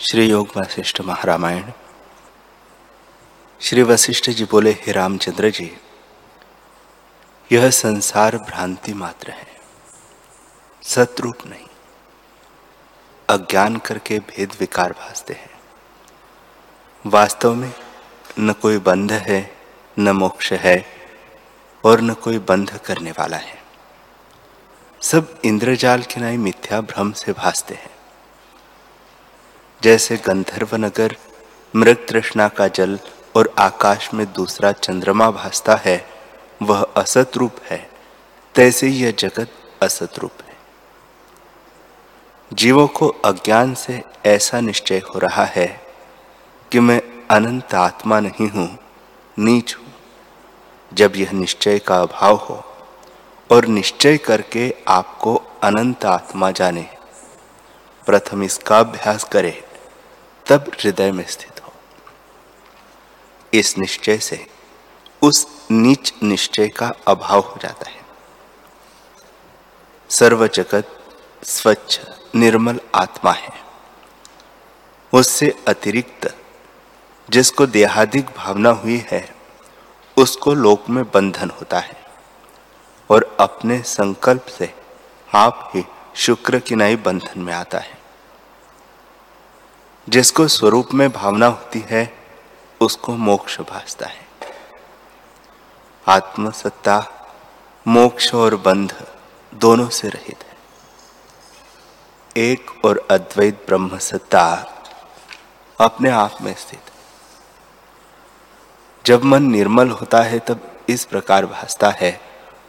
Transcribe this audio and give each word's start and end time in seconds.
श्री 0.00 0.24
योग 0.26 0.48
वशिष्ठ 0.56 1.00
महारामायण। 1.00 1.70
श्री 3.60 3.82
वशिष्ठ 3.82 4.30
जी 4.30 4.44
बोले, 4.44 4.70
हे 4.72 4.92
रामचंद्र 4.92 5.50
जी 5.50 5.70
यह 7.52 7.70
संसार 7.70 8.36
भ्रांति 8.36 8.94
मात्र 8.94 9.30
है, 9.30 9.46
सतरूप 10.82 11.46
नहीं। 11.46 11.66
अज्ञान 13.28 13.76
करके 13.76 14.18
भेद 14.18 14.52
विकार 14.60 14.92
भासते 14.92 15.34
हैं। 15.34 15.60
वास्तव 17.06 17.54
में 17.54 17.72
न 18.38 18.52
कोई 18.52 18.78
बंध 18.78 19.12
है, 19.12 19.56
न 19.98 20.08
मोक्ष 20.08 20.52
है, 20.52 20.86
और 21.84 22.00
न 22.00 22.14
कोई 22.14 22.38
बंध 22.38 22.78
करने 22.78 23.10
वाला 23.10 23.36
है। 23.36 23.62
सब 25.02 25.40
इंद्रजाल 25.44 26.02
के 26.02 26.20
नाई 26.20 26.36
मिथ्या 26.36 26.80
भ्रम 26.80 27.12
से 27.12 27.32
भासते 27.32 27.74
हैं। 27.74 27.97
जैसे 29.82 30.16
गंधर्व 30.16 30.76
नगर 30.76 31.16
मृग 31.74 32.06
तृष्णा 32.08 32.48
का 32.48 32.68
जल 32.68 32.98
और 33.36 33.54
आकाश 33.58 34.08
में 34.14 34.26
दूसरा 34.32 34.72
चंद्रमा 34.72 35.30
भासता 35.30 35.74
है, 35.76 36.04
वह 36.62 36.82
असत 36.96 37.36
रूप 37.36 37.56
है। 37.64 37.90
तैसे 38.54 38.88
यह 38.88 39.10
जगत 39.10 39.50
असत 39.82 40.18
रूप 40.18 40.42
है। 40.42 40.56
जीवों 42.52 42.86
को 42.88 43.08
अज्ञान 43.24 43.74
से 43.74 44.02
ऐसा 44.26 44.60
निश्चय 44.60 44.98
हो 44.98 45.18
रहा 45.18 45.44
है 45.44 45.66
कि 46.72 46.80
मैं 46.80 47.00
अनंत 47.30 47.74
आत्मा 47.74 48.20
नहीं 48.20 48.48
हूँ, 48.50 48.68
नीच 49.36 49.74
हूँ। 49.74 49.86
जब 50.92 51.16
यह 51.16 51.32
निश्चय 51.32 51.78
का 51.78 52.00
अभाव 52.02 52.36
हो 52.36 52.62
और 53.50 53.66
निश्चय 53.66 54.16
करके 54.18 54.74
आपको 54.88 55.34
अनंत 55.62 56.04
आत्मा 56.06 56.50
जाने, 56.50 56.86
प्रथम 58.06 58.42
इसका 58.42 58.78
अभ्यास 58.78 59.24
करें। 59.24 59.67
तब 60.48 60.70
हृदय 60.74 61.12
में 61.12 61.26
स्थित 61.26 61.60
हो। 61.64 61.72
इस 63.54 63.78
निश्चय 63.78 64.18
से 64.18 64.46
उस 65.22 65.66
नीच 65.70 66.14
निश्चय 66.22 66.68
का 66.68 66.92
अभाव 67.08 67.40
हो 67.40 67.56
जाता 67.62 67.90
है। 67.90 68.00
सर्व 70.10 70.46
जगत 70.46 71.04
स्वच्छ, 71.44 72.00
निर्मल 72.34 72.80
आत्मा 72.94 73.32
है। 73.32 73.52
उससे 75.14 75.54
अतिरिक्त 75.68 76.36
जिसको 77.30 77.66
देहादिक 77.66 78.26
भावना 78.36 78.70
हुई 78.70 79.04
है, 79.08 79.34
उसको 80.18 80.54
लोक 80.54 80.90
में 80.90 81.04
बंधन 81.04 81.50
होता 81.50 81.78
है 81.78 82.04
और 83.10 83.36
अपने 83.40 83.82
संकल्प 83.82 84.46
से 84.46 84.74
आप 85.34 85.72
ही 85.74 85.84
शुक्र 86.16 86.58
किनाई 86.58 86.96
बंधन 86.96 87.40
में 87.40 87.54
आता 87.54 87.78
है। 87.78 87.97
जिसको 90.08 90.48
स्वरूप 90.48 90.88
में 90.94 91.12
भावना 91.12 91.46
होती 91.46 91.84
है, 91.88 92.14
उसको 92.80 93.16
मोक्ष 93.16 93.60
भासता 93.60 94.06
है। 94.06 94.28
आत्मसत्ता, 96.08 97.26
मोक्ष 97.88 98.34
और 98.34 98.56
बंध 98.56 99.06
दोनों 99.54 99.88
से 99.88 100.08
रहित 100.08 100.44
है। 100.44 100.56
एक 102.36 102.84
और 102.84 103.08
अद्वैत 103.10 103.66
ब्रह्म 103.66 103.98
सत्ता 103.98 104.74
अपने 105.80 106.10
आप 106.10 106.38
में 106.42 106.54
स्थित 106.54 106.80
है। 106.80 106.98
जब 109.06 109.24
मन 109.24 109.42
निर्मल 109.42 109.90
होता 109.90 110.22
है, 110.22 110.38
तब 110.38 110.80
इस 110.88 111.04
प्रकार 111.04 111.46
भासता 111.46 111.90
है 111.90 112.20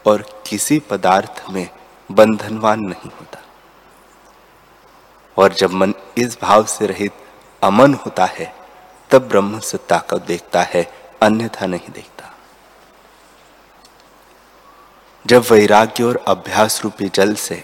और 0.08 0.44
किसी 0.48 0.80
पदार्थ 0.80 1.44
में 1.50 1.70
बंधनवान 2.12 2.80
नहीं 2.80 3.12
होता। 3.20 3.40
और 5.38 5.54
जब 5.54 5.72
मन 5.72 5.94
इस 6.18 6.42
भाव 6.42 6.66
से 6.66 6.88
रहित 6.88 7.14
अमन 7.64 7.94
होता 7.94 8.26
है, 8.26 8.56
तब 9.10 9.28
ब्रह्म 9.28 9.60
सत्ता 9.60 9.98
को 9.98 10.20
देखता 10.20 10.62
है, 10.62 10.94
अन्यथा 11.22 11.66
नहीं 11.66 11.90
देखता। 11.90 12.36
जब 15.28 15.46
वैराग्य 15.52 16.04
और 16.04 16.24
अभ्यास 16.28 16.84
रूपी 16.84 17.10
जल 17.10 17.36
से 17.36 17.64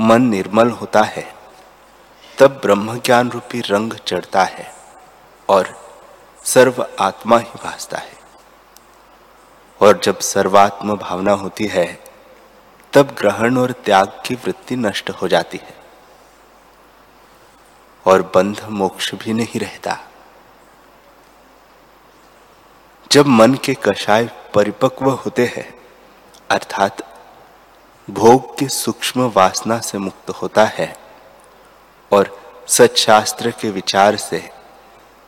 मन 0.00 0.22
निर्मल 0.22 0.70
होता 0.70 1.02
है, 1.02 1.34
तब 2.38 2.50
ब्रह्म 2.50 3.00
ज्ञान 3.00 3.30
रूपी 3.30 3.60
रंग 3.60 3.92
चढ़ता 3.92 4.42
है 4.42 4.74
और 5.48 5.92
सर्व 6.44 6.86
आत्मा 7.00 7.38
ही 7.38 7.50
भासता 7.64 7.98
है। 7.98 8.20
और 9.80 10.00
जब 10.04 10.18
सर्वात्म 10.18 10.96
भावना 10.96 11.32
होती 11.32 11.66
है, 11.66 12.04
तब 12.92 13.16
ग्रहण 13.18 13.58
और 13.58 13.72
त्याग 13.72 14.22
की 14.26 14.34
वृत्ति 14.34 14.76
नष्ट 14.76 15.10
हो 15.10 15.28
जाती 15.28 15.60
है। 15.62 15.80
और 18.06 18.22
बंध 18.34 18.64
मोक्ष 18.70 19.14
भी 19.14 19.32
नहीं 19.32 19.60
रहता। 19.60 19.98
जब 23.12 23.26
मन 23.26 23.54
के 23.54 23.74
कषाय 23.74 24.30
परिपक्व 24.54 25.10
होते 25.10 25.46
हैं, 25.46 25.74
अर्थात 26.50 27.02
भोग 28.10 28.58
के 28.58 28.68
सूक्ष्म 28.68 29.32
वासना 29.36 29.78
से 29.78 29.98
मुक्त 29.98 30.30
होता 30.30 30.64
है 30.64 30.96
और 32.12 32.40
सच्शास्त्र 32.68 33.50
के 33.50 33.70
विचार 33.70 34.16
से, 34.16 34.50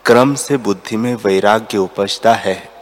क्रम 0.04 0.34
से 0.34 0.56
बुद्धि 0.56 0.96
में 0.96 1.14
वैराग्य 1.14 1.78
उपजता 1.78 2.34
है, 2.34 2.72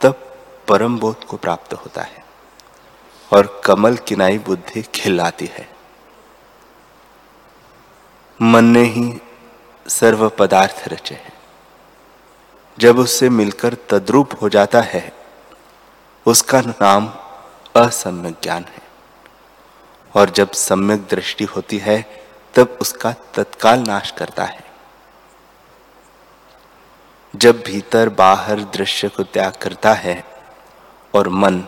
तब 0.00 0.38
परम 0.68 0.98
बोध 0.98 1.24
को 1.24 1.36
प्राप्त 1.36 1.74
होता 1.74 2.02
है 2.02 2.24
और 3.32 3.62
कमल 3.64 3.96
किनाई 3.96 4.38
बुद्धि 4.38 4.82
खिलाती 4.82 5.46
है। 5.46 5.75
मन 8.42 8.64
ने 8.64 8.82
ही 8.82 9.20
सर्व 9.88 10.28
पदार्थ 10.28 10.84
रचे 10.88 11.14
हैं। 11.14 11.32
जब 12.78 12.98
उससे 12.98 13.30
मिलकर 13.30 13.74
तद्रूप 13.74 14.42
हो 14.42 14.48
जाता 14.48 14.80
है, 14.80 15.12
उसका 16.26 16.60
नाम 16.60 17.14
असम्यक 17.76 18.36
ज्ञान 18.42 18.64
है। 18.64 18.82
और 20.16 20.30
जब 20.30 20.52
सम्यक 20.52 21.06
दृष्टि 21.06 21.44
होती 21.44 21.78
है, 21.78 22.26
तब 22.54 22.78
उसका 22.80 23.14
तत्काल 23.34 23.78
नाश 23.78 24.10
करता 24.10 24.44
है। 24.44 24.64
जब 27.36 27.62
भीतर 27.66 28.08
बाहर 28.08 28.60
दृश्य 28.60 29.08
को 29.08 29.22
त्याग 29.22 29.52
करता 29.52 29.92
है 29.92 30.24
और 31.14 31.28
मन 31.28 31.64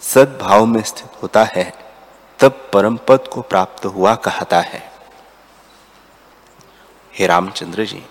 सद्भाव 0.00 0.66
में 0.66 0.82
स्थित 0.82 1.22
होता 1.22 1.44
है, 1.44 1.72
तब 2.38 2.70
परम 2.72 2.96
पद 2.96 3.28
को 3.32 3.42
प्राप्त 3.42 3.86
हुआ 3.86 4.14
कहता 4.14 4.60
है। 4.60 4.97
हे 7.18 7.26
रामचंद्र 7.26 7.84
जी, 7.84 8.06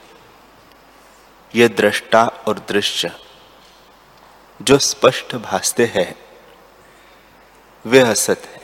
ये 1.55 1.67
दृष्टा 1.67 2.23
और 2.25 2.59
दृश्य 2.59 3.11
जो 4.61 4.77
स्पष्ट 4.77 5.35
भासते 5.35 5.85
हैं, 5.85 6.15
वे 7.85 7.99
असत 7.99 8.41
है। 8.45 8.61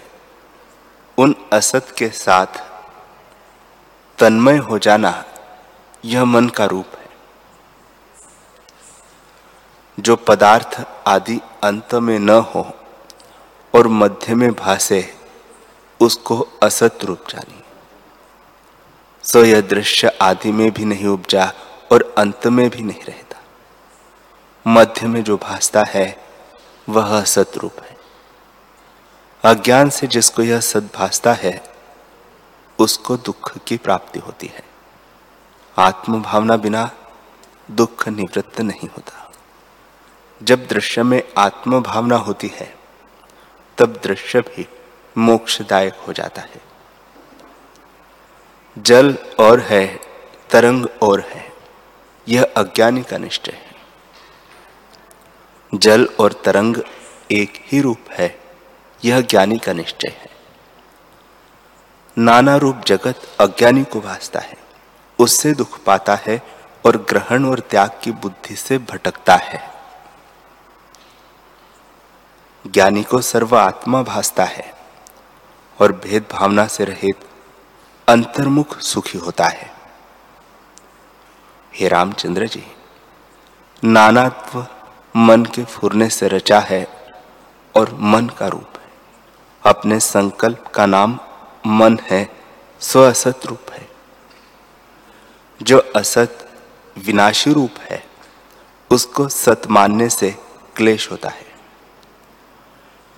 उन 1.17 1.35
असत 1.53 1.95
के 1.97 2.09
साथ 2.09 2.45
तन्मय 4.19 4.57
हो 4.57 4.79
जाना 4.79 5.25
यह 6.05 6.25
मन 6.25 6.49
का 6.49 6.65
रूप 6.65 6.87
है। 6.97 7.09
जो 9.99 10.15
पदार्थ 10.15 10.83
आदि 11.07 11.41
अंत 11.63 11.95
में 11.95 12.19
न 12.19 12.29
हो 12.29 12.71
और 13.75 13.87
मध्य 13.87 14.35
में 14.35 14.51
भासे, 14.51 15.17
उसको 15.99 16.47
असत 16.63 16.99
रूप 17.03 17.23
जानी। 17.29 17.62
सो 19.23 19.43
यह 19.43 19.61
दृश्य 19.61 20.07
आदि 20.21 20.51
में 20.51 20.71
भी 20.71 20.85
नहीं 20.85 21.05
उपजा 21.05 21.53
और 21.91 22.15
अंत 22.17 22.47
में 22.47 22.69
भी 22.69 22.81
नहीं 22.81 23.03
रहता। 23.03 23.41
मध्य 24.67 25.07
में 25.07 25.23
जो 25.23 25.37
भासता 25.37 25.83
है, 25.87 26.25
वह 26.89 27.23
सतरूप 27.23 27.75
है। 27.79 27.97
अज्ञान 29.43 29.89
से 29.89 30.07
जिसको 30.07 30.41
यह 30.41 30.59
सद 30.59 30.89
भासता 30.95 31.33
है, 31.33 31.63
उसको 32.79 33.17
दुख 33.17 33.57
की 33.57 33.77
प्राप्ति 33.77 34.19
होती 34.19 34.47
है। 34.47 34.63
आत्म 35.77 36.21
भावना 36.21 36.57
बिना 36.57 36.91
दुख 37.71 38.07
निवृत्त 38.07 38.61
नहीं 38.61 38.89
होता। 38.89 39.31
जब 40.43 40.67
दृश्य 40.67 41.03
में 41.03 41.23
आत्म 41.37 41.81
भावना 41.81 42.15
होती 42.15 42.51
है, 42.55 42.75
तब 43.77 44.01
दृश्य 44.03 44.41
भी 44.41 44.67
मोक्षदायक 45.17 45.95
हो 45.95 46.13
जाता 46.13 46.41
है। 46.41 46.72
जल 48.77 49.17
और 49.39 49.59
है, 49.59 49.99
तरंग 50.49 50.85
और 51.01 51.19
है, 51.21 51.51
यह 52.27 52.53
अज्ञानी 52.57 53.03
का 53.03 53.17
निश्चय 53.17 53.51
है। 53.51 53.75
जल 55.75 56.09
और 56.19 56.33
तरंग 56.33 56.77
एक 57.31 57.53
ही 57.57 57.81
रूप 57.81 57.97
है, 58.11 58.39
यह 59.05 59.21
ज्ञानी 59.21 59.57
का 59.57 59.73
निश्चय 59.73 60.09
है। 60.09 60.29
नाना 62.17 62.55
रूप 62.55 62.81
जगत 62.87 63.21
अज्ञानी 63.39 63.83
को 63.83 64.01
भासता 64.01 64.39
है, 64.39 64.57
उससे 65.19 65.53
दुख 65.53 65.83
पाता 65.83 66.15
है 66.15 66.41
और 66.85 66.97
ग्रहण 66.97 67.45
और 67.45 67.59
त्याग 67.59 67.91
की 68.03 68.11
बुद्धि 68.11 68.55
से 68.55 68.77
भटकता 68.77 69.35
है। 69.35 69.73
ज्ञानी 72.67 73.03
को 73.03 73.21
सर्व 73.21 73.55
आत्मा 73.55 74.03
भासता 74.03 74.43
है 74.43 74.73
और 75.81 75.91
भेद 75.91 76.25
भावना 76.31 76.67
से 76.67 76.85
रहित 76.85 77.29
अंतर्मुख 78.07 78.79
सुखी 78.79 79.17
होता 79.17 79.45
है। 79.45 79.73
हे 81.75 81.87
रामचंद्र 81.87 82.47
जी, 82.47 82.63
नानात्व 83.83 84.67
मन 85.15 85.45
के 85.45 85.65
फुरने 85.65 86.09
से 86.09 86.27
रचा 86.27 86.59
है 86.59 86.87
और 87.75 87.97
मन 87.99 88.27
का 88.27 88.47
रूप 88.47 88.77
है। 88.77 88.89
अपने 89.65 89.99
संकल्प 89.99 90.67
का 90.67 90.85
नाम 90.85 91.19
मन 91.67 91.99
है 92.03 92.29
स्व 92.79 93.09
असत 93.09 93.39
रूप 93.45 93.71
है। 93.71 93.89
जो 95.61 95.79
असत 95.95 96.49
विनाशी 96.97 97.53
रूप 97.53 97.71
है, 97.79 98.05
उसको 98.91 99.29
सत 99.29 99.61
मानने 99.69 100.09
से 100.09 100.35
क्लेश 100.75 101.11
होता 101.11 101.29
है। 101.29 101.45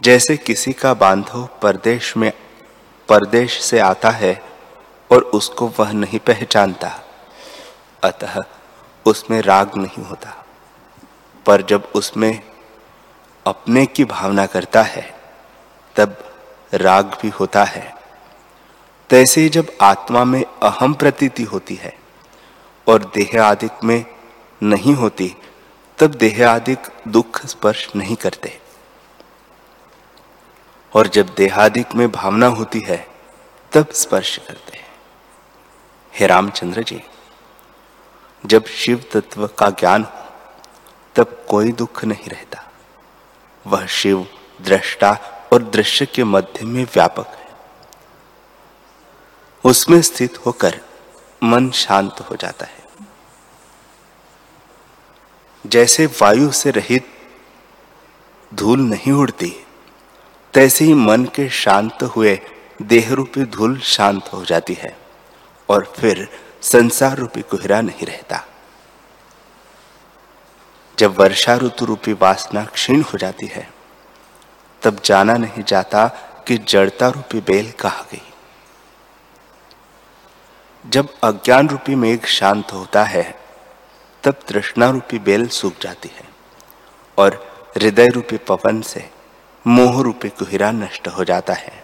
जैसे 0.02 0.38
किसी 0.38 0.74
का 0.74 0.94
बांधव 0.94 1.50
परदेश 1.62 2.18
में, 2.18 2.34
परदेश 3.10 3.62
से 3.62 3.80
आता 3.80 4.10
है 4.10 4.55
और 5.12 5.22
उसको 5.22 5.74
वह 5.80 5.92
नहीं 5.92 6.20
पहचानता। 6.20 7.02
अतः 8.04 8.44
उसमें 9.06 9.42
राग 9.42 9.76
नहीं 9.76 10.04
होता। 10.04 10.46
पर 11.46 11.62
जब 11.62 11.92
उसमें 11.96 12.42
अपने 13.48 13.86
की 13.86 14.06
भावना 14.06 14.46
करता 14.46 14.84
है, 14.84 15.16
तब 15.96 16.36
राग 16.74 17.06
भी 17.22 17.30
होता 17.30 17.64
है। 17.64 17.96
तैसे 19.10 19.42
ही 19.42 19.50
जब 19.50 19.78
आत्मा 19.82 20.24
में 20.24 20.46
अहम 20.64 20.94
प्रतीति 20.94 21.44
होती 21.44 21.76
है 21.76 21.98
और 22.88 23.12
देह 23.16 23.44
आदिक 23.44 23.72
में 23.84 24.06
नहीं 24.64 24.96
होती, 24.96 25.36
तब 25.98 26.08
देह 26.08 26.50
आदिक 26.50 26.80
दुख 27.08 27.46
स्पर्श 27.46 27.90
नहीं 27.96 28.16
करते। 28.16 28.60
और 30.94 31.08
जब 31.08 31.26
देहादिक 31.38 31.96
में 31.96 32.12
भावना 32.12 32.48
होती 32.48 32.80
है, 32.80 33.08
तब 33.72 33.90
स्पर्श 33.90 34.38
करते। 34.38 34.78
हैं 34.78 34.85
हे 36.20 36.28
रामचंद्र 36.28 36.84
जी, 36.84 37.04
जब 38.46 38.66
शिव 38.66 39.04
तत्व 39.12 39.48
का 39.48 39.70
ज्ञान 39.70 40.04
हो, 40.04 40.26
तब 41.16 41.46
कोई 41.50 41.72
दुख 41.72 42.06
नहीं 42.06 42.30
रहता। 42.30 42.72
वह 43.68 43.86
शिव 43.86 44.28
दृष्टा 44.62 45.18
और 45.54 45.64
दृश्य 45.64 46.06
के 46.06 46.24
मध्य 46.24 46.66
में 46.66 46.84
व्यापक 46.84 47.28
है। 47.28 47.50
उसमें 49.64 50.02
स्थित 50.02 50.46
होकर 50.46 50.82
मन 51.44 51.72
शांत 51.72 52.20
हो 52.20 52.36
जाता 52.36 52.66
है। 52.66 52.86
जैसे 55.68 56.06
वायु 56.06 56.52
से 56.52 56.72
रहित 56.72 57.08
धूल 58.54 58.80
नहीं 58.80 59.12
उड़ती, 59.12 59.66
तैसे 60.54 60.86
ही 60.86 60.94
मन 60.94 61.26
के 61.26 61.50
शांत 61.50 62.04
हुए 62.04 62.40
देह 62.82 63.14
रूपी 63.14 63.44
धूल 63.46 63.80
शांत 63.80 64.30
हो 64.34 64.46
जाती 64.46 64.74
है। 64.74 65.05
और 65.70 65.94
फिर 65.98 66.30
संसार 66.62 67.18
रूपी 67.18 67.42
कोहरा 67.42 67.82
नहीं 67.82 68.06
रहता। 68.06 68.46
जब 71.00 71.20
वर्षा 71.20 71.56
ऋतु 71.56 71.86
रूपी 71.86 72.14
वासना 72.14 72.66
क्षीण 72.66 73.02
हो 73.02 73.18
जाती 73.18 73.46
है, 73.46 73.74
तब 74.82 75.02
जाना 75.06 75.38
नहीं 75.38 75.64
जाता 75.64 76.08
कि 76.48 76.58
जड़ता 76.58 77.08
रूपी 77.08 77.40
बेल 77.40 77.72
कहा 77.72 78.02
गई। 78.02 78.22
जब 80.88 81.08
अज्ञान 81.24 81.70
रूपी 81.70 81.96
मेघ 81.96 82.26
शांत 82.26 82.74
होता 82.74 83.04
है, 83.04 83.40
तब 84.24 84.36
तृष्णा 84.48 84.90
रूपी 84.90 85.20
बेल 85.20 85.48
सूख 85.48 85.74
जाती 85.82 86.10
है 86.10 86.26
और 87.18 87.56
हृदय 87.78 88.08
रूपी 88.08 88.38
पवन 88.38 88.82
से 88.82 89.10
मोह 89.68 90.04
रूपी 90.04 90.30
कुहिरा 90.30 90.72
नष्ट 90.72 91.08
हो 91.08 91.24
जाता 91.24 91.54
है। 91.54 91.84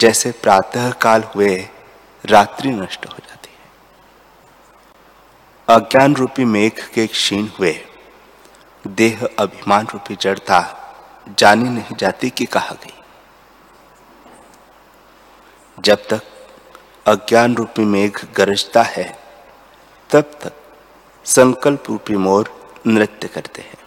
जैसे 0.00 0.32
प्रातः 0.32 0.90
काल 0.90 1.22
हुए 1.22 1.68
रात्रि 2.26 2.70
नष्ट 2.70 3.06
हो 3.06 3.16
जाती 3.28 3.50
है। 3.50 3.70
अज्ञान 5.76 6.16
रूपी 6.16 6.44
मेघ 6.44 6.88
के 6.94 7.06
क्षीण 7.06 7.46
हुए। 7.46 7.86
देह 8.86 9.28
अभिमान 9.38 9.86
रूपी 9.86 10.16
जड़ता 10.16 10.76
जानी 11.38 11.68
नहीं 11.68 11.96
जाती 11.96 12.30
कि 12.30 12.44
कहा 12.44 12.72
गई। 12.72 13.02
जब 15.80 16.08
तक 16.08 16.22
अज्ञान 17.06 17.54
रूपी 17.54 17.84
मेघ 17.84 18.34
गरजता 18.34 18.82
है, 18.82 19.18
तब 20.10 20.20
तक 20.20 20.52
संकल्प 21.24 21.84
रूपी 21.88 22.16
मोर 22.16 22.74
नृत्य 22.86 23.28
करते 23.28 23.62
हैं। 23.62 23.78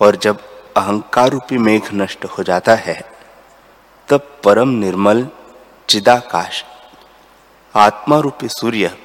और 0.00 0.16
जब 0.16 0.38
अहंकार 0.76 1.28
रूपी 1.28 1.58
मेघ 1.58 1.82
नष्ट 1.94 2.24
हो 2.24 2.42
जाता 2.42 2.74
है, 2.74 3.12
तब 4.08 4.40
परम 4.44 4.68
निर्मल 4.68 5.28
चिदाकाश 5.88 6.64
आत्मा 7.74 8.18
रूपी 8.18 8.48
सूर्य 8.48 8.96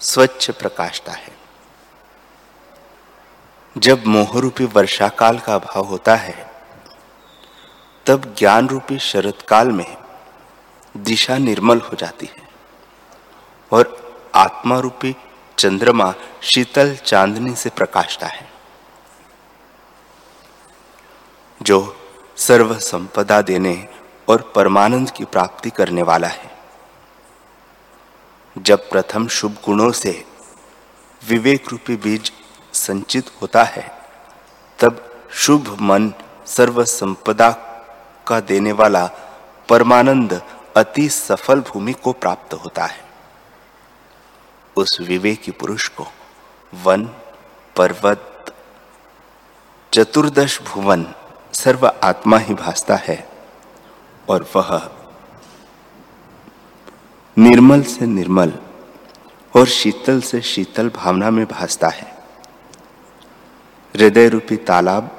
स्वच्छ 0.00 0.50
प्रकाशता 0.50 1.12
है। 1.12 1.34
जब 3.76 4.06
मोह 4.06 4.38
रूपी 4.40 4.64
वर्षा 4.64 5.08
काल 5.08 5.38
का 5.38 5.54
अभाव 5.54 5.84
होता 5.84 6.14
है, 6.14 6.34
तब 8.06 8.34
ज्ञान 8.38 8.68
रूपी 8.68 8.98
शरत 8.98 9.42
काल 9.48 9.70
में 9.72 9.96
दिशा 10.96 11.38
निर्मल 11.38 11.80
हो 11.80 11.96
जाती 11.96 12.26
है 12.26 12.48
और 13.72 13.94
आत्मा 14.34 14.78
रूपी 14.78 15.14
चंद्रमा 15.58 16.14
शीतल 16.42 16.96
चांदनी 16.96 17.54
से 17.54 17.70
प्रकाशता 17.70 18.26
है, 18.26 18.48
जो 21.62 21.96
सर्व 22.36 22.74
संपदा 22.78 23.40
देने 23.42 23.88
और 24.28 24.52
परमानंद 24.56 25.10
की 25.10 25.24
प्राप्ति 25.24 25.70
करने 25.70 26.02
वाला 26.02 26.28
है। 26.28 26.55
जब 28.58 28.90
प्रथम 28.90 29.28
शुभ 29.28 29.56
गुणों 29.64 29.92
से 29.92 30.24
विवेक 31.28 31.68
रूपी 31.68 31.96
बीज 31.96 32.32
संचित 32.72 33.30
होता 33.42 33.64
है, 33.64 33.98
तब 34.78 35.20
शुभ 35.30 35.76
मन 35.80 36.12
सर्व 36.46 36.84
संपदा 36.84 37.50
का 38.26 38.40
देने 38.40 38.72
वाला 38.72 39.10
परमानंद 39.68 40.42
अति 40.76 41.08
सफल 41.08 41.60
भूमि 41.60 41.92
को 41.92 42.12
प्राप्त 42.12 42.54
होता 42.54 42.84
है। 42.84 43.04
उस 44.76 45.00
विवेकी 45.00 45.50
पुरुष 45.50 45.88
को 45.88 46.06
वन, 46.74 47.04
पर्वत, 47.76 48.54
चतुर्दश 49.92 50.62
भुवन 50.62 51.14
सर्व 51.52 51.92
आत्मा 52.02 52.38
ही 52.38 52.54
भासता 52.54 52.96
है 52.96 53.28
और 54.28 54.48
वह 54.56 54.95
निर्मल 57.38 57.82
से 57.82 58.06
निर्मल 58.06 58.52
और 59.56 59.66
शीतल 59.66 60.20
से 60.20 60.40
शीतल 60.40 60.88
भावना 60.88 61.30
में 61.30 61.46
भासता 61.46 61.88
है। 61.88 62.16
हृदय 63.96 64.28
रूपी 64.28 64.56
तालाब 64.56 65.10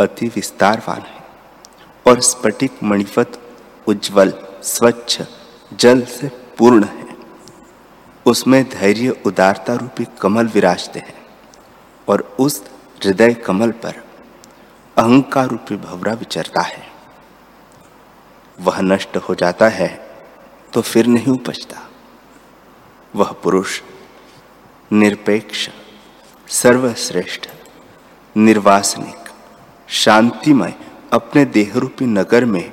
अति 0.00 0.26
विस्तारवान 0.26 1.00
है 1.00 1.24
और 2.06 2.20
स्फटिक 2.20 2.82
मणिपत 2.82 3.40
उज्जवल, 3.86 4.32
स्वच्छ, 4.62 5.22
जल 5.74 6.02
से 6.02 6.28
पूर्ण 6.28 6.84
है। 6.84 7.06
उसमें 8.26 8.68
धैर्य, 8.68 9.22
उदारता 9.26 9.74
रूपी 9.74 10.06
कमल 10.20 10.46
विराजते 10.46 10.98
हैं 10.98 11.26
और 12.08 12.36
उस 12.40 12.64
हृदय 13.04 13.34
कमल 13.34 13.70
पर 13.70 14.04
अहंकार 14.96 15.48
रूपी 15.48 15.76
भवरा 15.76 16.12
विचरता 16.12 16.60
है। 16.60 16.86
वह 18.60 18.80
नष्ट 18.80 19.16
हो 19.16 19.34
जाता 19.34 19.68
है 19.68 20.07
तो 20.72 20.80
फिर 20.80 21.06
नहीं 21.06 21.26
उपजता। 21.26 21.90
वह 23.16 23.32
पुरुष, 23.32 23.82
निरपेक्ष, 24.92 25.70
सर्वश्रेष्ठ, 26.48 27.48
निर्वासनिक, 28.36 29.30
शांतिमय, 29.88 30.74
अपने 31.12 31.44
देहरूपी 31.44 32.04
नगर 32.04 32.44
में 32.44 32.72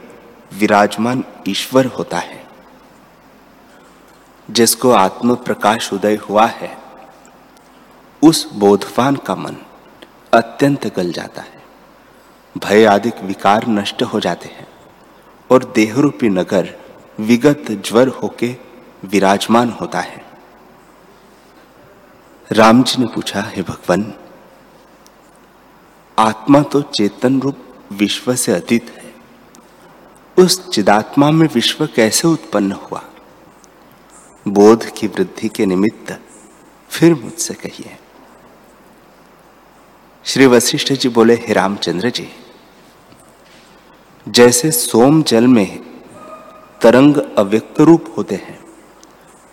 विराजमान 0.54 1.24
ईश्वर 1.48 1.86
होता 1.86 2.18
है। 2.18 2.46
जिसको 4.52 4.92
आत्म 4.92 5.36
प्रकाश 5.36 5.94
उदय 5.94 6.16
हुआ 6.16 6.46
है, 6.46 6.78
उस 8.24 8.54
बोधवान 8.54 9.16
का 9.16 9.36
मन 9.36 9.56
अत्यंत 10.34 10.96
गल 10.96 11.12
जाता 11.12 11.42
है। 11.42 11.64
भय 12.58 12.86
आदि 12.86 13.12
विकार 13.22 13.68
नष्ट 13.68 14.04
हो 14.04 14.20
जाते 14.20 14.50
हैं 14.50 14.68
और 15.52 15.72
देहरूपी 15.76 16.30
नगर 16.30 16.85
विगत 17.20 17.66
ज्वर 17.72 18.08
होके 18.08 18.56
विराजमान 19.06 19.70
होता 19.70 20.00
है। 20.00 20.26
राम 22.52 22.84
जी 22.84 23.02
ने 23.02 23.08
पूछा, 23.16 23.42
हे 23.42 23.62
भगवान, 23.62 24.14
आत्मा 26.20 26.62
तो 26.62 26.82
चेतन 26.82 27.42
रूप 27.42 27.58
विश्व 27.92 28.36
से 28.36 28.52
अतीत 28.52 28.90
है। 28.90 29.16
उस 30.44 30.70
चिदात्मा 30.70 31.32
में 31.32 31.50
विश्व 31.54 31.88
कैसे 31.88 32.28
उत्पन्न 32.28 32.72
हुआ? 32.72 33.04
बोध 34.48 34.86
की 34.86 35.08
वृद्धि 35.08 35.50
के 35.50 35.66
निमित्त 35.66 36.20
फिर 36.90 37.16
मुझसे 37.16 37.54
कहिए। 37.54 37.98
श्री 40.24 40.46
वशिष्ठ 40.46 40.94
जी 40.94 41.10
बोले, 41.10 41.34
हे 41.34 41.54
रामचंद्र 41.54 42.10
जी, 42.10 42.30
जैसे 44.30 44.72
सोम 44.72 45.24
जल 45.24 45.48
में 45.48 45.85
तरंग 46.86 47.18
अव्यक्त 47.38 47.80
रूप 47.82 48.14
होते 48.18 48.36
हैं, 48.36 48.60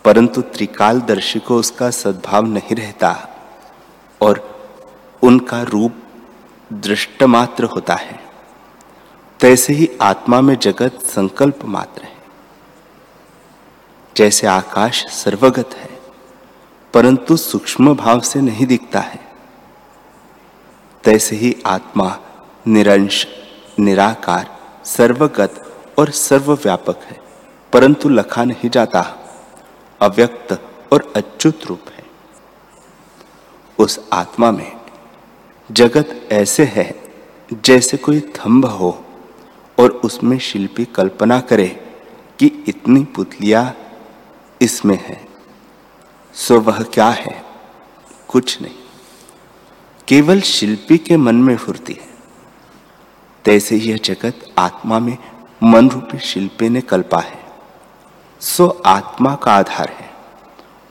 परंतु 0.05 0.41
त्रिकालदर्शी 0.41 1.39
को 1.39 1.55
उसका 1.55 1.89
सद्भाव 1.89 2.45
नहीं 2.45 2.75
रहता 2.75 3.29
और 4.21 4.41
उनका 5.21 5.61
रूप 5.61 5.93
दृष्ट 6.73 7.23
मात्र 7.23 7.63
होता 7.63 7.95
है। 7.95 8.19
तैसे 9.39 9.73
ही 9.73 9.89
आत्मा 10.01 10.41
में 10.41 10.55
जगत 10.55 10.99
संकल्प 11.05 11.65
मात्र 11.65 12.03
है। 12.03 12.15
जैसे 14.15 14.47
आकाश 14.47 15.03
सर्वगत 15.05 15.73
है, 15.73 15.89
परंतु 16.93 17.37
सूक्ष्म 17.37 17.95
भाव 17.95 18.19
से 18.19 18.41
नहीं 18.41 18.65
दिखता 18.65 18.99
है। 18.99 19.19
तैसे 21.03 21.35
ही 21.35 21.55
आत्मा 21.65 22.15
निरंश, 22.67 23.25
निराकार, 23.79 24.57
सर्वगत 24.85 25.61
और 25.99 26.11
सर्वव्यापक 26.11 27.03
है। 27.03 27.22
परंतु 27.73 28.09
लखा 28.09 28.43
नहीं 28.43 28.69
जाता। 28.69 29.01
अव्यक्त 30.01 30.69
और 30.93 31.13
अच्युत 31.15 31.59
रूप 31.65 31.81
है। 31.89 32.03
उस 33.79 34.09
आत्मा 34.13 34.51
में 34.51 34.81
जगत 35.71 36.29
ऐसे 36.31 36.63
है, 36.63 37.03
जैसे 37.53 37.97
कोई 37.97 38.19
थंभ 38.19 38.65
हो 38.65 39.05
और 39.79 39.89
उसमें 39.91 40.39
शिल्पी 40.39 40.85
कल्पना 40.85 41.39
करे 41.39 41.67
कि 42.39 42.65
इतनी 42.67 43.03
पुतलियाँ 43.03 43.77
इसमें 44.61 45.05
है। 45.05 45.27
सो 46.33 46.59
वह 46.59 46.83
क्या 46.83 47.09
है? 47.09 47.45
कुछ 48.27 48.61
नहीं। 48.61 48.75
केवल 50.07 50.41
शिल्पी 50.41 50.97
के 50.97 51.17
मन 51.17 51.35
में 51.35 51.57
फुर्ती 51.57 51.93
है। 51.93 52.09
तैसे 53.45 53.77
यह 53.77 53.97
जगत 53.97 54.39
आत्मा 54.57 54.99
में 54.99 55.17
मन 55.63 55.89
रूपी 55.89 56.19
शिल्पी 56.19 56.69
ने 56.69 56.81
कल्पा 56.81 57.19
है। 57.19 57.42
सो 58.43 58.67
आत्मा 58.85 59.33
का 59.35 59.51
आधार 59.51 59.89
है 59.89 60.09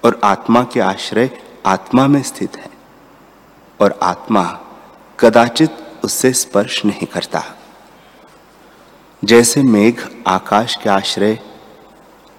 और 0.04 0.20
आत्मा 0.24 0.62
के 0.64 0.80
आश्रय 0.80 1.30
आत्मा 1.66 2.06
में 2.06 2.22
स्थित 2.22 2.56
है 2.56 2.70
और 3.80 3.98
आत्मा 4.02 4.44
कदाचित 5.18 5.76
उससे 6.04 6.32
स्पर्श 6.32 6.84
नहीं 6.84 7.06
करता। 7.06 7.42
जैसे 9.22 9.62
मेघ 9.62 9.94
आकाश 10.26 10.76
के 10.76 10.90
आश्रय 10.90 11.38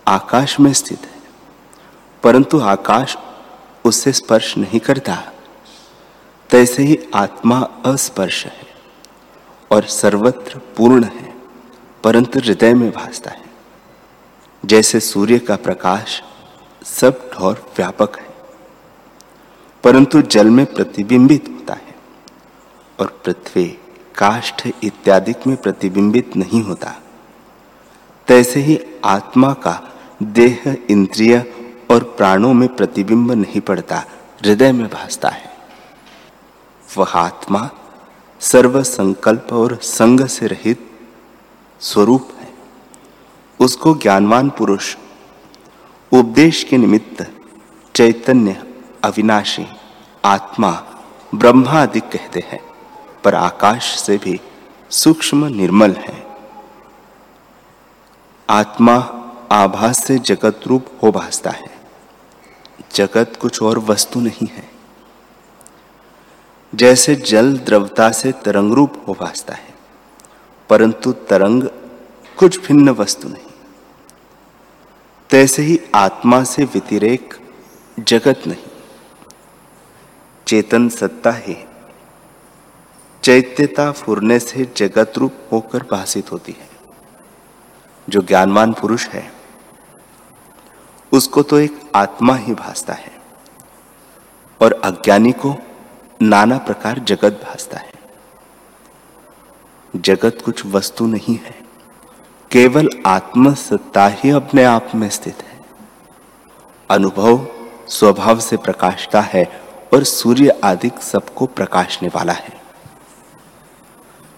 आकाश 0.08 0.60
में 0.60 0.72
स्थित 0.74 1.06
है, 1.06 1.22
परंतु 2.24 2.60
आकाश 2.60 3.18
उससे 3.86 4.12
स्पर्श 4.14 4.58
नहीं 4.58 4.80
करता, 4.80 5.22
तैसे 6.50 6.84
ही 6.84 7.00
आत्मा 7.16 7.62
अस्पर्श 7.86 8.46
है 8.46 8.68
और 9.72 9.84
सर्वत्र 9.92 10.62
पूर्ण 10.78 11.04
है, 11.04 11.34
परंतु 12.04 12.40
हृदय 12.40 12.74
में 12.74 12.90
भासता 12.92 13.32
है। 13.32 13.53
जैसे 14.64 15.00
सूर्य 15.00 15.38
का 15.40 15.56
प्रकाश 15.56 16.22
सब 16.86 17.30
ठोर 17.32 17.56
व्यापक 17.78 18.18
है, 18.20 18.28
परंतु 19.84 20.22
जल 20.22 20.50
में 20.50 20.66
प्रतिबिंबित 20.66 21.48
होता 21.50 21.74
है 21.74 21.96
और 23.00 23.08
पृथ्वी, 23.26 23.66
काष्ठ 24.18 24.68
इत्यादि 24.84 25.34
में 25.48 25.56
प्रतिबिंबित 25.58 26.36
नहीं 26.38 26.62
होता। 26.64 26.96
तैसे 28.28 28.60
ही 28.60 28.80
आत्मा 29.06 29.54
का 29.54 29.80
देह, 30.24 30.76
इंद्रिय 30.90 31.38
और 31.92 32.04
प्राणों 32.18 32.54
में 32.54 32.68
प्रतिबिंब 32.76 33.32
नहीं 33.32 33.62
पड़ता, 33.62 34.04
हृदय 34.42 34.72
में 34.72 34.88
भासता 34.90 35.30
है। 35.30 35.52
वह 36.88 37.18
आत्मा 37.18 37.70
सर्व 38.42 38.82
संकल्प 38.84 39.54
और 39.54 39.76
संग 39.84 40.26
से 40.28 40.48
रहित 40.48 40.90
स्वरूप 41.82 42.30
है। 42.40 42.43
उसको 43.60 43.94
ज्ञानवान 43.96 44.50
पुरुष, 44.50 44.96
उपदेश 46.12 46.64
के 46.64 46.78
निमित्त 46.78 47.32
चैतन्य, 47.96 48.64
अविनाशी, 49.04 49.66
आत्मा 50.26 50.72
ब्रह्मा 51.36 51.72
आदि 51.72 52.00
कहते 52.00 52.44
हैं, 52.48 52.60
पर 53.24 53.36
आकाश 53.36 54.00
से 54.00 54.18
भी 54.18 54.40
सूक्ष्म 54.90 55.46
निर्मल 55.46 55.92
है। 55.92 56.28
आत्मा 58.50 58.96
आभास 59.52 60.04
से 60.06 60.20
जगत 60.20 60.60
रूप 60.68 60.86
हो 61.04 61.12
भासता 61.12 61.50
है। 61.50 61.72
जगत 62.96 63.38
कुछ 63.42 63.62
और 63.62 63.80
वस्तु 63.80 64.20
नहीं 64.20 64.48
है। 64.48 64.70
जैसे 66.76 67.16
जल 67.16 67.58
द्रवता 67.58 68.10
से 68.12 68.32
तरंग 68.32 68.74
रूप 68.74 69.06
हो 69.08 69.14
भासता 69.14 69.54
है, 69.54 69.74
परंतु 70.70 71.12
तरंग 71.12 71.64
कुछ 72.38 72.68
भिन्न 72.68 72.90
वस्तु 72.90 73.30
नहीं। 73.30 73.46
तैसे 75.30 75.62
ही 75.62 75.80
आत्मा 75.96 76.44
से 76.44 76.64
व्यतिरेक 76.64 77.34
जगत 78.00 78.42
नहीं। 78.48 78.64
चेतन 80.48 80.90
सत्ता 80.90 81.32
है। 81.32 81.68
चैत्यता 83.24 83.92
फुरने 83.92 84.40
से 84.40 84.74
जगत 84.78 85.14
रूप 85.18 85.34
होकर 85.52 85.84
भाषित 85.84 86.32
होती 86.32 86.52
है। 86.52 86.70
जो 88.10 88.22
ज्ञानवान 88.22 88.74
पुरुष 88.74 89.08
है, 89.08 89.34
उसको 91.12 91.44
तो 91.44 91.60
एक 91.60 91.92
आत्मा 91.96 92.36
ही 92.36 92.54
भासता 92.54 92.94
है। 92.94 93.22
और 94.62 94.74
अज्ञानी 94.74 95.32
को 95.32 95.56
नाना 96.22 96.58
प्रकार 96.58 97.00
जगत 97.00 97.32
भासता 97.32 97.78
है। 97.78 97.94
जगत 99.96 100.38
कुछ 100.46 100.66
वस्तु 100.66 101.06
नहीं 101.06 101.36
है। 101.36 101.63
केवल 102.54 102.90
आत्म 103.06 103.54
सत्ता 103.54 104.08
ही 104.08 104.30
अपने 104.30 104.64
आप 104.64 104.92
में 104.96 105.10
स्थित 105.10 105.38
है। 105.38 105.60
अनुभव 106.90 107.48
स्वभाव 107.88 108.40
से 108.40 108.58
प्रकाशता 108.58 109.22
है 109.22 109.62
और 109.94 110.04
सूर्य 110.04 110.60
आदि 110.64 110.92
सबको 111.02 111.46
प्रकाशने 111.46 112.10
वाला 112.16 112.34
है। 112.34 112.62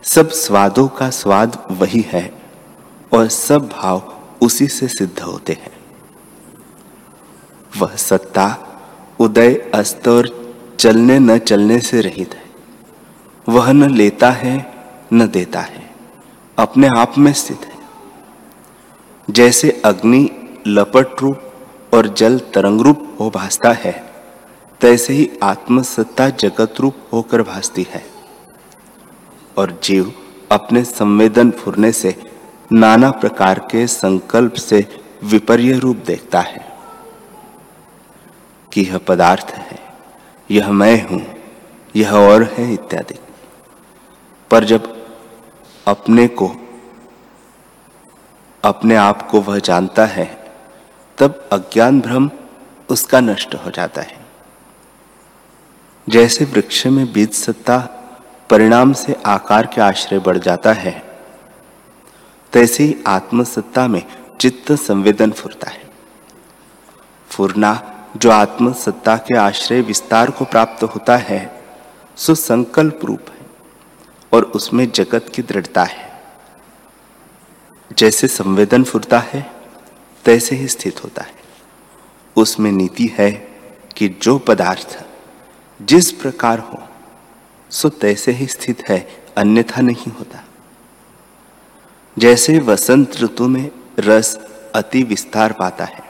सब 0.03 0.29
स्वादों 0.29 0.87
का 0.87 1.09
स्वाद 1.09 1.67
वही 1.71 2.01
है 2.07 2.33
और 3.13 3.27
सब 3.27 3.67
भाव 3.67 4.17
उसी 4.41 4.67
से 4.67 4.87
सिद्ध 4.87 5.19
होते 5.19 5.53
हैं। 5.53 5.73
वह 7.77 7.95
सत्ता 7.95 8.57
उदय, 9.19 9.71
अस्त 9.75 10.07
और 10.07 10.55
चलने, 10.79 11.19
न 11.19 11.37
चलने 11.37 11.79
से 11.79 12.01
रहित 12.01 12.33
है। 12.33 12.43
वह 13.49 13.71
न 13.71 13.89
लेता 13.89 14.31
है, 14.31 14.73
न 15.13 15.27
देता 15.27 15.61
है। 15.61 15.95
अपने 16.57 16.87
आप 16.87 17.17
में 17.17 17.33
स्थित 17.33 17.59
है। 17.61 17.74
जैसे 19.27 19.69
अग्नि 19.85 20.29
लपट 20.67 21.21
रूप 21.21 21.93
और 21.93 22.07
जल 22.07 22.37
तरंग 22.53 22.81
रूप 22.81 23.17
हो 23.19 23.29
भासता 23.29 23.71
है, 23.71 23.93
तैसे 24.81 25.13
ही 25.13 25.29
आत्मसत्ता 25.43 26.29
जगत 26.29 26.79
रूप 26.79 26.95
होकर 27.13 27.41
भासती 27.41 27.85
है। 27.89 28.03
और 29.57 29.79
जीव 29.83 30.13
अपने 30.51 30.83
संवेदन 30.83 31.51
फुरने 31.51 31.91
से 31.91 32.15
नाना 32.71 33.11
प्रकार 33.11 33.59
के 33.71 33.85
संकल्प 33.87 34.53
से 34.53 34.85
विपर्य 35.23 35.77
रूप 35.79 35.97
देखता 35.97 36.39
है 36.41 36.65
कि 38.71 38.81
यह 38.81 38.97
पदार्थ 38.97 39.51
है, 39.51 39.79
यह 40.49 40.71
मैं 40.71 41.07
हूँ, 41.07 41.21
यह 41.95 42.13
और 42.13 42.43
है 42.53 42.73
इत्यादि। 42.73 43.19
पर 44.51 44.63
जब 44.63 44.93
अपने 45.87 46.27
को 46.27 46.51
अपने 48.65 48.95
आप 48.95 49.29
को 49.29 49.41
वह 49.41 49.59
जानता 49.59 50.05
है, 50.05 50.25
तब 51.17 51.49
अज्ञान 51.51 52.01
भ्रम 52.01 52.29
उसका 52.89 53.19
नष्ट 53.19 53.55
हो 53.55 53.71
जाता 53.71 54.01
है। 54.01 54.17
जैसे 56.09 56.45
वृक्ष 56.45 56.85
में 56.87 57.13
बीज 57.13 57.33
सत्ता 57.33 57.77
परिणाम 58.49 58.93
से 58.93 59.15
आकार 59.25 59.65
के 59.65 59.81
आश्रय 59.81 60.19
बढ़ 60.19 60.37
जाता 60.37 60.73
है, 60.73 61.03
तैसे 62.53 62.83
ही 62.83 62.95
आत्मसत्ता 63.07 63.87
में 63.87 64.01
चित्त 64.39 64.71
संवेदन 64.71 65.31
फुरता 65.31 65.69
है। 65.69 65.83
फुरना 67.29 67.91
जो 68.17 68.31
आत्मसत्ता 68.31 69.15
के 69.17 69.37
आश्रय 69.37 69.81
विस्तार 69.81 70.31
को 70.31 70.45
प्राप्त 70.45 70.83
होता 70.83 71.17
है, 71.17 71.63
सो 72.17 72.35
संकल्प 72.35 72.99
रूप 73.03 73.29
है 73.29 73.45
और 74.33 74.43
उसमें 74.43 74.91
जगत 74.91 75.31
की 75.35 75.41
दृढ़ता 75.41 75.83
है। 75.83 76.04
जैसे 77.97 78.27
संवेदन 78.27 78.83
फुरता 78.83 79.19
है, 79.19 79.51
तैसे 80.25 80.55
ही 80.55 80.67
स्थित 80.67 81.03
होता 81.03 81.23
है। 81.23 81.33
उसमें 82.35 82.71
नीति 82.71 83.11
है 83.13 83.31
कि 83.97 84.07
जो 84.21 84.37
पदार्थ 84.37 85.05
जिस 85.81 86.11
प्रकार 86.11 86.59
हो, 86.59 86.79
सो 87.71 87.89
तैसे 87.89 88.31
ही 88.31 88.47
स्थित 88.47 88.83
है, 88.89 88.99
अन्यथा 89.37 89.81
नहीं 89.81 90.11
होता। 90.11 90.43
जैसे 92.17 92.59
वसंत 92.59 93.17
ऋतु 93.17 93.47
में 93.47 93.71
रस 93.99 94.35
अति 94.75 95.03
विस्तार 95.03 95.51
पाता 95.51 95.85
है, 95.85 96.03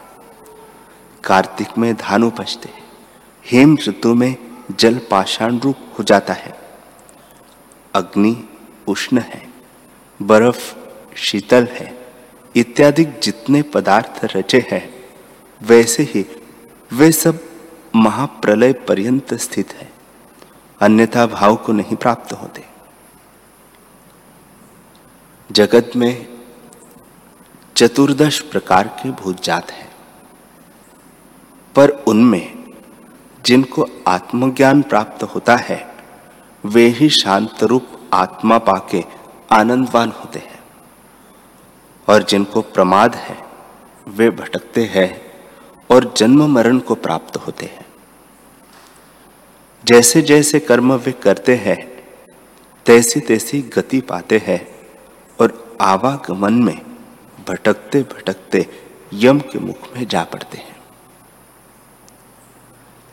कार्तिक 1.24 1.78
में 1.78 1.94
धान 1.96 2.24
उपजते 2.24 2.70
हेम 3.46 3.78
ऋतु 3.88 4.14
में 4.16 4.36
जल 4.80 5.00
पाषाण 5.12 5.60
रूप 5.60 5.78
हो 6.00 6.04
जाता 6.04 6.34
है। 6.34 6.58
अग्नि 7.94 8.50
उष्ण 8.88 9.20
है, 9.20 9.48
बर्फ़ 10.22 10.85
शीतल 11.16 11.68
है। 11.72 12.06
इत्यादि 12.56 13.06
जितने 13.06 13.62
पदार्थ 13.62 14.26
रचे 14.36 14.68
हैं, 14.72 15.06
वैसे 15.62 16.04
ही 16.04 16.26
वे 16.94 17.12
सब 17.12 17.44
महाप्रलय 17.96 18.74
पर्यंत 18.74 19.34
स्थित 19.34 19.74
है। 19.74 19.92
अन्यथा 20.82 21.26
भाव 21.26 21.56
को 21.56 21.72
नहीं 21.72 21.96
प्राप्त 21.96 22.34
होते। 22.34 22.66
जगत 25.52 25.92
में 25.96 26.28
चतुर्दश 27.76 28.40
प्रकार 28.40 28.88
के 28.88 29.12
भूत 29.12 29.44
जात 29.44 29.72
हैं। 29.72 29.92
पर 31.76 31.90
उनमें 31.90 32.64
जिनको 33.46 33.88
आत्मज्ञान 34.08 34.82
प्राप्त 34.82 35.24
होता 35.24 35.56
है, 35.56 35.96
वे 36.66 36.88
ही 36.88 37.10
शांत 37.10 37.64
रूप 37.64 37.88
आत्मा 38.14 38.58
पाके 38.58 39.04
आनंदवान 39.52 40.10
होते 40.10 40.40
हैं। 40.40 40.55
और 42.10 42.24
जिनको 42.24 42.62
प्रमाद 42.62 43.16
है, 43.16 43.38
वे 44.08 44.30
भटकते 44.30 44.86
हैं 44.86 45.22
और 45.92 46.14
जन्म 46.18 46.46
मरण 46.46 46.80
को 46.80 46.96
प्राप्त 46.96 47.38
होते 47.38 47.66
हैं। 47.66 47.86
जैसे 49.86 50.22
जैसे 50.22 50.60
कर्म 50.60 50.94
वे 50.94 51.12
करते 51.12 51.56
हैं, 51.56 52.04
तैसी 52.86 53.20
तैसी 53.20 53.62
गति 53.62 54.02
पाते 54.02 54.42
हैं 54.46 54.68
और 55.40 55.78
आवागमन 55.82 56.54
में 56.54 56.82
भटकते 57.50 58.02
भटकते 58.02 58.68
यम 59.14 59.40
के 59.40 59.60
मुख 59.60 59.98
में 59.98 60.08
जा 60.08 60.24
पड़ते 60.24 60.58
हैं। 60.58 60.76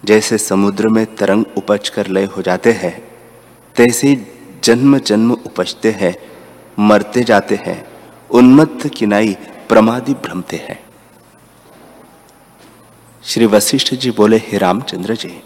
जैसे 0.04 0.38
समुद्र 0.38 0.88
में 0.88 1.16
तरंग 1.16 1.44
उपज 1.56 1.88
कर 1.88 2.06
लय 2.06 2.24
हो 2.24 2.42
जाते 2.42 2.72
हैं, 2.72 3.08
तैसे 3.76 4.34
जन्म 4.64 4.98
जन्म 4.98 5.32
उपजते 5.32 5.90
हैं, 5.90 6.16
मरते 6.78 7.22
जाते 7.22 7.54
हैं 7.54 7.91
उन्मत्त 8.32 8.88
किनाई 8.88 9.36
प्रमादी 9.68 10.14
भ्रमते 10.14 10.56
हैं। 10.56 10.84
श्री 13.24 13.46
वशिष्ठ 13.46 13.94
जी 13.94 14.10
बोले, 14.10 14.36
हे 14.36 14.58
रामचंद्र 14.58 15.14
जी, 15.14 15.42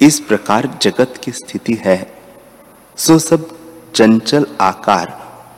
इस 0.00 0.20
प्रकार 0.20 0.78
जगत 0.82 1.20
की 1.24 1.32
स्थिति 1.32 1.74
है, 1.74 2.20
सो 2.96 3.18
सब 3.18 3.48
चंचल 3.94 4.46
आकार 4.60 5.06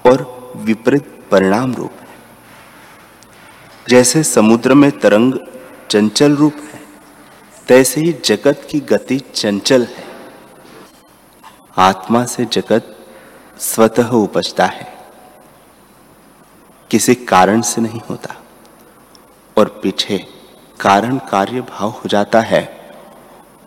और 0.06 0.52
विपरीत 0.56 1.24
परिणाम 1.30 1.74
रूप 1.74 1.92
है। 2.00 2.08
जैसे 3.88 4.22
समुद्र 4.22 4.74
में 4.74 4.90
तरंग 4.98 5.34
चंचल 5.90 6.36
रूप 6.36 6.54
है, 6.54 6.80
तैसे 7.68 8.00
ही 8.00 8.12
जगत 8.24 8.66
की 8.70 8.80
गति 8.80 9.18
चंचल 9.18 9.82
है। 9.82 10.04
आत्मा 11.78 12.24
से 12.24 12.44
जगत 12.44 12.96
स्वतः 13.58 14.08
उपजता 14.08 14.66
है। 14.66 14.91
किसी 16.92 17.14
कारण 17.14 17.60
से 17.60 17.80
नहीं 17.80 18.00
होता। 18.10 18.36
और 19.58 19.80
पीछे 19.82 20.26
कारण 20.80 21.18
कार्य 21.18 21.60
भाव 21.60 21.90
हो 21.90 22.02
जाता 22.06 22.40
है, 22.40 22.94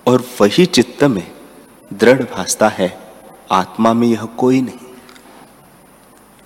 और 0.08 0.25
वही 0.41 0.65
चित्त 0.65 1.03
में 1.03 1.32
दृढ़ 1.94 2.24
भासता 2.24 2.67
है, 2.67 3.13
आत्मा 3.51 3.94
में 3.94 4.08
यह 4.08 4.24
कोई 4.24 4.62
नहीं। 4.62 4.96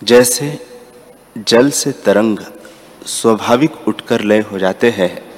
जैसे 0.04 0.68
जल 1.38 1.70
से 1.70 1.92
तरंग 1.92 2.40
स्वाभाविक 3.06 3.88
उठकर 3.88 4.22
लय 4.22 4.40
हो 4.40 4.60
जाते 4.60 4.90
हैं, 4.90 5.32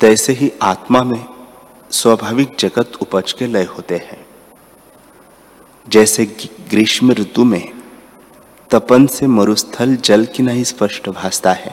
तैसे 0.00 0.32
ही 0.32 0.52
आत्मा 0.62 1.02
में 1.02 1.26
स्वाभाविक 1.90 2.56
जगत 2.58 2.92
उपज 3.02 3.32
के 3.32 3.46
लय 3.46 3.64
होते 3.64 3.96
हैं। 3.96 4.26
जैसे 5.88 6.26
ग्रीष्म 6.70 7.12
ऋतु 7.12 7.44
में 7.44 7.77
तपन 8.70 9.06
से 9.06 9.26
मरुस्थल 9.26 9.96
जल 9.96 10.24
की 10.26 10.42
नहीं 10.42 10.64
स्पष्ट 10.64 11.08
भासता 11.08 11.52
है, 11.52 11.70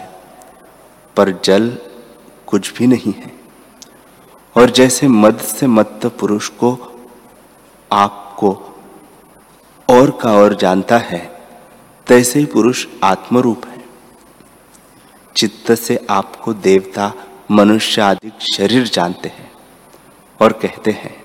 पर 1.15 1.31
जल 1.43 1.69
कुछ 2.47 2.73
भी 2.77 2.87
नहीं 2.87 3.13
है। 3.13 3.31
और 4.55 4.69
जैसे 4.69 5.07
मद 5.07 5.39
से 5.39 5.67
मत्त 5.67 6.05
पुरुष 6.19 6.49
को 6.49 6.71
आपको 7.91 8.51
और 9.89 10.11
का 10.21 10.33
और 10.33 10.55
जानता 10.55 10.97
है, 10.97 11.19
तैसे 12.07 12.39
ही 12.39 12.45
पुरुष 12.45 12.85
आत्मरूप 13.03 13.65
है। 13.65 13.83
चित्त 15.35 15.71
से 15.71 16.05
आपको 16.09 16.53
देवता, 16.53 17.11
मनुष्य 17.51 18.01
आदि 18.01 18.31
शरीर 18.53 18.87
जानते 18.87 19.29
हैं 19.29 19.51
और 20.39 20.53
कहते 20.53 20.91
हैं, 20.91 21.23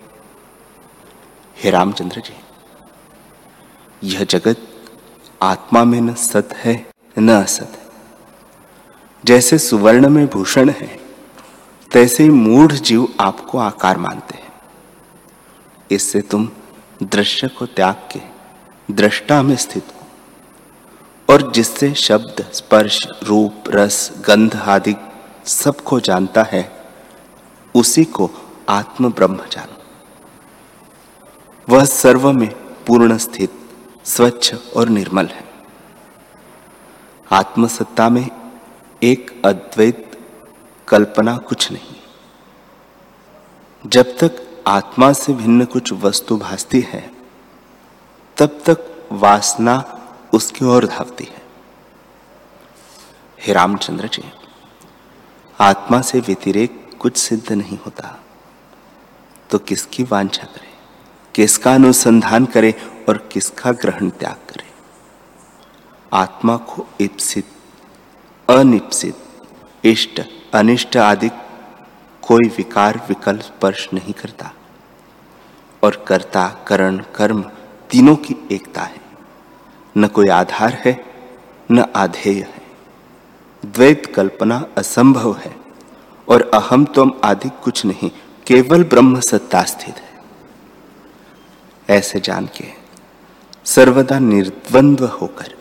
हे 1.57 1.71
रामचंद्र 1.71 2.21
जी, 2.21 2.35
यह 4.03 4.25
जगत 4.25 4.67
आत्मा 5.43 5.85
में 5.85 6.01
न 6.01 6.15
सत 6.15 6.49
है, 6.53 6.91
न 7.19 7.29
असत 7.31 7.73
है। 7.73 7.87
जैसे 9.25 9.59
सुवर्ण 9.59 10.09
में 10.09 10.27
भूषण 10.27 10.71
है, 10.71 11.01
तैसे 11.93 12.23
ही 12.23 12.31
मूढ़ 12.31 12.73
जीव 12.73 13.09
आपको 13.21 13.59
आकार 13.59 13.99
मानते 13.99 14.35
हैं। 14.35 14.53
इससे 15.91 16.21
तुम 16.21 16.49
दृश्य 17.03 17.49
को 17.49 17.67
त्याग 17.67 17.95
के 17.95 18.21
दृष्टा 18.95 19.43
में 19.43 19.57
स्थित 19.57 19.85
हो। 19.89 20.07
और 21.33 21.53
जिससे 21.53 21.95
शब्द, 21.95 22.51
स्पर्श, 22.53 23.01
रूप, 23.23 23.55
रस, 23.69 24.13
गंध 24.27 24.57
आदि 24.57 24.95
सबको 25.47 26.01
जानता 26.01 26.43
है, 26.43 26.85
उसी 27.75 28.05
को 28.05 28.31
आत्म 28.69 29.13
ब्रह्म 29.13 29.37
जानो। 29.37 29.83
वह 31.69 31.85
सर्व 31.85 32.33
में 32.33 32.51
पूर्ण 32.87 33.17
स्थित 33.17 33.60
स्वच्छ 34.11 34.55
और 34.77 34.89
निर्मल 34.89 35.27
है। 35.27 35.45
आत्मसत्ता 37.33 38.09
में 38.09 38.31
एक 39.03 39.43
अद्वैत 39.45 40.19
कल्पना 40.89 41.37
कुछ 41.37 41.73
नहीं। 41.73 41.97
जब 43.87 44.19
तक 44.19 44.63
आत्मा 44.67 45.13
से 45.13 45.33
भिन्न 45.33 45.65
कुछ 45.65 45.93
वस्तु 45.93 46.37
भासती 46.37 46.81
है, 46.81 47.11
तब 48.39 48.47
तक 48.47 49.09
वासना 49.13 50.03
उसकी 50.35 50.65
ओर 50.65 50.87
धावती 50.87 51.25
है। 51.25 51.43
हे 53.41 53.53
रामचंद्र 53.53 54.09
जी, 54.09 54.33
आत्मा 55.61 56.01
से 56.01 56.21
व्यतिरेक 56.21 56.91
कुछ 56.99 57.17
सिद्ध 57.17 57.53
नहीं 57.53 57.79
होता। 57.79 58.21
तो 59.51 59.59
किसकी 59.59 60.03
वांछा 60.03 60.45
करे? 60.45 60.70
किसका 61.35 61.75
अनुसंधान 61.75 62.45
करे 62.45 62.75
और 63.09 63.29
किसका 63.33 63.73
ग्रहण 63.73 64.11
त्याग 64.11 64.33
करे? 64.33 64.67
आत्मा 66.13 66.57
को 66.57 66.89
इप्सित, 67.01 67.45
अनिप्सित, 68.51 69.17
इष्ट, 69.85 70.23
अनिष्ट 70.55 70.97
आदि 70.97 71.29
कोई 72.23 72.49
विकार 72.49 73.07
विकल्प 73.09 73.41
स्पर्श 73.41 73.89
नहीं 73.95 74.13
करता। 74.13 74.53
और 75.83 76.05
कर्ता, 76.09 76.49
करण, 76.69 76.97
कर्म 76.97 77.43
तीनों 77.91 78.17
की 78.17 78.49
एकता 78.53 78.83
है। 78.83 79.01
न 79.99 80.07
कोई 80.07 80.29
आधार 80.29 80.83
है, 80.87 81.05
न 81.71 81.85
आधेय 81.97 82.39
है। 82.41 82.63
द्वैत 83.67 84.07
कल्पना 84.15 84.65
असंभव 84.79 85.37
है 85.37 85.57
और 86.29 86.51
अहम 86.55 86.85
तुम 86.85 87.13
आदि 87.25 87.51
कुछ 87.65 87.85
नहीं, 87.87 88.11
केवल 88.47 88.85
ब्रह्म 88.85 89.21
सत्ता 89.21 89.63
स्थित 89.63 89.97
है। 89.97 90.10
ऐसे 91.91 92.21
जान 92.21 92.47
के। 92.47 92.65
सर्वदा 93.65 94.19
निर्द्वंद्व 94.19 95.07
होकर 95.07 95.55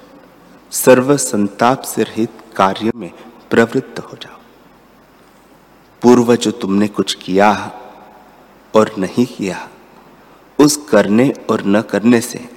सर्व 0.71 1.17
संताप 1.17 1.81
से 1.81 2.03
रहित 2.03 2.29
कार्य 2.55 2.91
में 2.95 3.11
प्रवृत्त 3.49 3.99
हो 3.99 4.17
जाओ। 4.21 4.37
पूर्व 6.01 6.35
जो 6.35 6.51
तुमने 6.51 6.87
कुछ 6.87 7.13
किया 7.13 7.71
और 8.75 8.91
नहीं 8.97 9.25
किया, 9.25 9.69
उस 10.59 10.77
करने 10.89 11.33
और 11.49 11.63
न 11.65 11.81
करने 11.81 12.21
से 12.21 12.49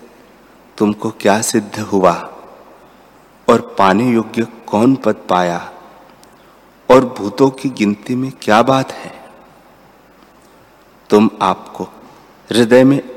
तुमको 0.78 1.10
क्या 1.10 1.42
सिद्ध 1.42 1.80
हुआ? 1.80 2.12
और 3.48 3.74
पाने 3.78 4.10
योग्य 4.10 4.46
कौन 4.66 4.94
पद 4.94 5.16
पाया? 5.28 5.72
और 6.90 7.04
भूतों 7.04 7.50
की 7.50 7.68
गिनती 7.68 8.14
में 8.14 8.32
क्या 8.42 8.62
बात 8.62 8.92
है? 8.92 9.30
तुम 11.10 11.30
आपको 11.42 11.84
हृदय 12.52 12.84
में 12.84 13.11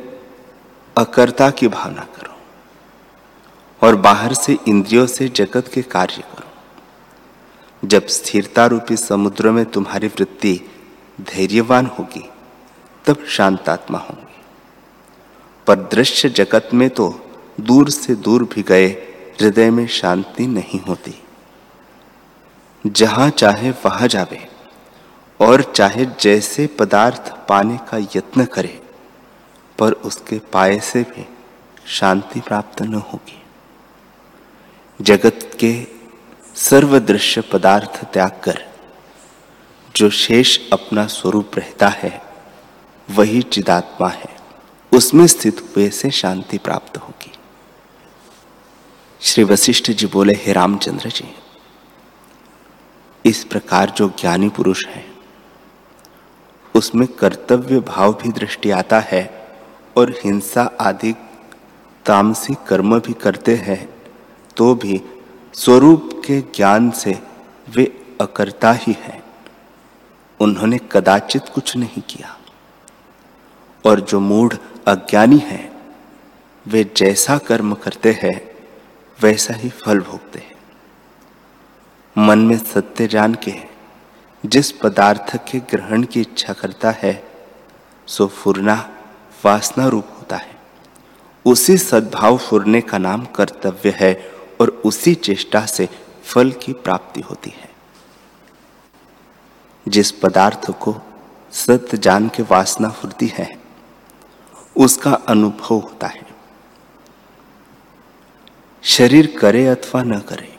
अकर्ता 0.97 1.49
की 1.49 1.67
भावना 1.67 2.01
करो 2.01 2.34
और 3.81 3.95
बाहर 3.95 4.34
से 4.34 4.58
इंद्रियों 4.67 5.05
से 5.08 5.27
जगत 5.29 5.67
के 5.73 5.81
कार्य 5.81 6.21
करो। 6.21 7.88
जब 7.88 8.08
स्थिरता 8.08 8.65
रूपी 8.65 8.97
समुद्र 8.97 9.51
में 9.51 9.65
तुम्हारी 9.65 10.08
वृत्ति 10.08 10.62
धैर्यवान 11.21 11.86
होगी, 11.86 12.29
तब 13.05 13.25
शांतात्मा 13.25 13.97
होंगी। 13.97 14.41
पर 15.67 15.75
दृश्य 15.75 16.29
जगत 16.29 16.69
में 16.73 16.89
तो 16.89 17.27
दूर 17.62 17.89
से 17.89 18.15
दूर 18.15 18.43
भी 18.43 18.62
गए 18.62 18.88
हृदय 19.41 19.69
में 19.69 19.88
शांति 19.88 20.47
नहीं 20.47 20.79
होती। 20.79 21.23
जहाँ 22.88 23.29
चाहे 23.29 23.71
वहाँ 23.71 24.08
जावे 24.08 24.47
और 25.39 25.62
चाहे 25.62 26.05
जैसे 26.05 26.67
पदार्थ 26.67 27.34
पाने 27.47 27.77
का 27.77 27.97
यत्न 27.97 28.45
करे 28.45 28.81
पर 29.79 29.91
उसके 29.91 30.39
पाए 30.39 30.79
से 30.79 31.03
भी 31.03 31.27
शांति 31.88 32.39
प्राप्त 32.39 32.81
न 32.81 32.93
होगी। 32.93 33.43
जगत 35.01 35.51
के 35.59 35.88
सर्वदृश्य 36.55 37.41
पदार्थ 37.41 38.05
त्याग 38.05 38.41
कर, 38.43 38.65
जो 39.95 40.09
शेष 40.09 40.59
अपना 40.73 41.05
स्वरूप 41.05 41.51
रहता 41.55 41.88
है, 41.88 42.21
वही 43.09 43.41
चिदात्मा 43.41 44.09
है। 44.09 44.35
उसमें 44.93 45.27
स्थित 45.27 45.61
हुए 45.61 45.89
से 45.89 46.11
शांति 46.11 46.57
प्राप्त 46.57 46.97
होगी। 46.97 47.31
श्री 49.21 49.43
वशिष्ठ 49.43 49.91
जी 49.91 50.05
बोले, 50.05 50.33
हे 50.33 50.53
रामचंद्र 50.53 51.09
जी, 51.09 51.35
इस 53.25 53.43
प्रकार 53.43 53.89
जो 53.89 54.09
ज्ञानी 54.09 54.49
पुरुष 54.49 54.85
है, 54.88 55.05
उसमें 56.75 57.07
कर्तव्य 57.07 57.79
भाव 57.79 58.13
भी 58.13 58.29
दृष्टि 58.29 58.71
आता 58.71 58.99
है 58.99 59.44
और 59.97 60.10
हिंसा 60.10 60.71
आदि 60.81 61.15
तामसिक 62.05 62.58
कर्म 62.67 62.99
भी 62.99 63.13
करते 63.13 63.55
हैं 63.55 63.89
तो 64.58 64.75
भी 64.75 65.01
स्वरूप 65.53 66.21
के 66.25 66.41
ज्ञान 66.41 66.91
से 66.91 67.19
वे 67.69 68.15
अकर्ता 68.21 68.71
ही 68.71 68.95
हैं। 68.99 69.23
उन्होंने 70.39 70.79
कदाचित 70.91 71.41
कुछ 71.49 71.77
नहीं 71.77 72.01
किया। 72.01 72.38
और 73.86 73.99
जो 73.99 74.19
मूढ़ 74.19 74.53
अज्ञानी 74.88 75.38
है, 75.38 75.71
वे 76.67 76.91
जैसा 76.97 77.38
कर्म 77.38 77.73
करते 77.73 78.12
हैं, 78.12 78.51
वैसा 79.21 79.53
ही 79.53 79.69
फल 79.69 79.99
भोगते 79.99 80.39
हैं। 80.39 80.55
मन 82.17 82.39
में 82.39 82.58
सत्य 82.58 83.08
जान 83.08 83.36
के, 83.36 83.53
जिस 84.45 84.71
पदार्थ 84.71 85.38
के 85.51 85.60
ग्रहण 85.60 86.03
की 86.03 86.21
इच्छा 86.21 86.53
करता 86.53 86.91
है, 86.91 87.27
सो 88.08 88.27
फुरना 88.27 88.94
वासना 89.45 89.88
रूप 89.88 90.05
होता 90.17 90.36
है। 90.36 90.55
उसी 91.45 91.77
सद्भाव 91.77 92.38
फुरने 92.38 92.81
का 92.81 92.97
नाम 92.97 93.25
कर्तव्य 93.25 93.95
है 93.99 94.31
और 94.62 94.69
उसी 94.69 95.15
चेष्टा 95.15 95.65
से 95.65 95.89
फल 96.23 96.51
की 96.51 96.73
प्राप्ति 96.73 97.21
होती 97.21 97.49
है। 97.49 97.69
जिस 99.88 100.12
पदार्थ 100.12 100.71
को 100.71 100.95
सत्य 101.51 101.97
जान 101.97 102.29
के 102.29 102.43
वासना 102.43 102.89
फुरती 102.89 103.27
है, 103.27 103.60
उसका 104.77 105.13
अनुभव 105.13 105.75
होता 105.75 106.08
है। 106.08 106.27
शरीर 108.84 109.38
करे 109.41 109.67
अथवा 109.67 110.03
न 110.03 110.19
करे, 110.19 110.58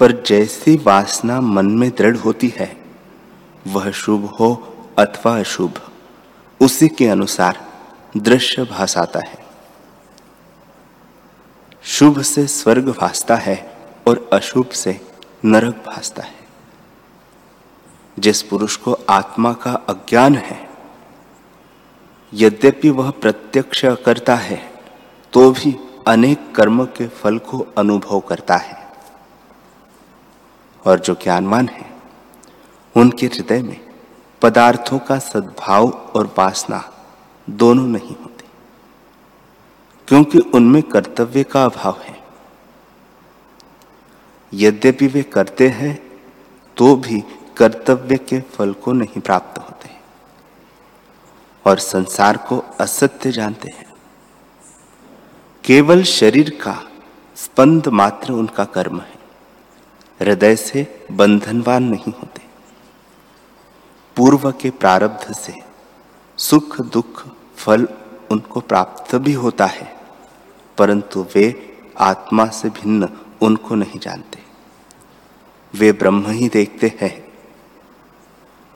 पर 0.00 0.22
जैसी 0.22 0.76
वासना 0.76 1.40
मन 1.40 1.66
में 1.66 1.90
दृढ़ 1.90 2.16
होती 2.16 2.54
है, 2.56 2.84
वह 3.66 3.90
शुभ 3.90 4.24
हो 4.24 4.76
अथवा 4.98 5.38
अशुभ, 5.38 5.90
उसी 6.60 6.88
के 6.88 7.06
अनुसार 7.06 7.63
दृश्य 8.16 8.64
भासाता 8.64 9.20
है। 9.28 9.44
शुभ 11.82 12.20
से 12.22 12.46
स्वर्ग 12.46 12.88
भासता 13.00 13.36
है 13.36 13.78
और 14.08 14.30
अशुभ 14.32 14.68
से 14.68 15.00
नरक 15.44 15.74
भासता 15.86 16.22
है। 16.22 16.38
जिस 18.18 18.42
पुरुष 18.42 18.76
को 18.76 18.98
आत्मा 19.10 19.52
का 19.52 19.72
अज्ञान 19.72 20.36
है, 20.36 20.68
यद्यपि 22.32 22.90
वह 22.90 23.10
प्रत्यक्ष 23.10 23.84
करता 23.84 24.36
है 24.36 24.72
तो 25.32 25.50
भी 25.50 25.76
अनेक 26.06 26.54
कर्म 26.54 26.84
के 26.84 27.08
फल 27.08 27.38
को 27.38 27.66
अनुभव 27.78 28.20
करता 28.20 28.56
है। 28.56 28.92
और 30.86 31.00
जो 31.00 31.14
ज्ञानवान 31.14 31.68
है, 31.68 31.90
उनके 32.96 33.26
हृदय 33.26 33.62
में 33.62 33.80
पदार्थों 34.42 34.98
का 34.98 35.18
सद्भाव 35.18 35.88
और 35.88 36.34
वासना 36.38 36.90
दोनों 37.50 37.86
नहीं 37.86 38.16
होते। 38.22 38.44
क्योंकि 40.08 40.38
उनमें 40.38 40.82
कर्तव्य 40.82 41.44
का 41.44 41.64
अभाव 41.64 42.00
है। 42.00 42.24
यद्यपि 44.54 45.06
वे 45.06 45.22
करते 45.22 45.68
हैं 45.68 46.20
तो 46.76 46.96
भी 46.96 47.24
कर्तव्य 47.56 48.16
के 48.16 48.40
फल 48.40 48.72
को 48.72 48.92
नहीं 48.92 49.20
प्राप्त 49.20 49.58
होते। 49.58 49.90
और 51.66 51.78
संसार 51.78 52.36
को 52.36 52.58
असत्य 52.80 53.32
जानते 53.32 53.68
हैं। 53.68 53.94
केवल 55.64 56.02
शरीर 56.02 56.50
का 56.50 56.88
स्पंद 57.36 57.88
मात्र 57.88 58.32
उनका 58.32 58.64
कर्म 58.64 59.00
है। 59.00 59.18
हृदय 60.20 60.56
से 60.56 61.06
बंधनवान 61.12 61.82
नहीं 61.82 62.12
होते। 62.12 62.42
पूर्व 64.16 64.52
के 64.52 64.70
प्रारब्ध 64.70 65.34
से 65.34 65.63
सुख, 66.38 66.80
दुख, 66.80 67.26
फल 67.56 67.86
उनको 68.30 68.60
प्राप्त 68.60 69.14
भी 69.14 69.32
होता 69.32 69.66
है, 69.66 69.96
परंतु 70.78 71.26
वे 71.34 71.44
आत्मा 71.98 72.46
से 72.46 72.68
भिन्न 72.70 73.08
उनको 73.42 73.74
नहीं 73.74 74.00
जानते। 74.00 74.42
वे 75.74 75.92
ब्रह्म 75.92 76.30
ही 76.30 76.48
देखते 76.48 76.92
हैं 77.00 77.12